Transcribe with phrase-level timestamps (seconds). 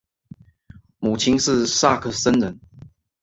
[0.97, 2.59] 母亲是萨克森人。